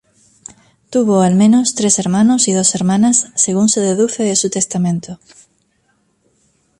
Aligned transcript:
Tuvo 0.89 1.21
al 1.21 1.35
menos 1.35 1.75
tres 1.75 1.99
hermanos 1.99 2.47
y 2.47 2.53
dos 2.53 2.73
hermanas 2.73 3.27
según 3.35 3.69
se 3.69 3.81
deduce 3.81 4.23
de 4.23 4.35
su 4.35 4.49
testamento. 4.49 5.19